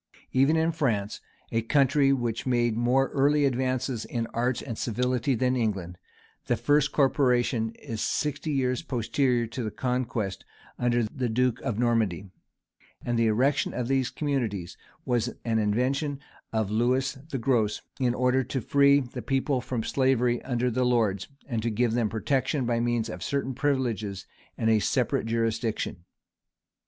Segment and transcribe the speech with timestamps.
[0.31, 1.21] Even in France,
[1.51, 5.99] a country which made more early advances in arts and civility than England,
[6.47, 10.43] the first corporation is sixty years posterior to the conquest
[10.79, 12.25] under the duke of Normandy;
[13.05, 14.75] and the erecting of these communities
[15.05, 16.19] was an invention
[16.51, 21.27] of Lewis the Gross, in order to free the people from slavery under the lords,
[21.45, 24.25] and to give them protection by means of certain privileges
[24.57, 26.05] and a separate jurisdiction.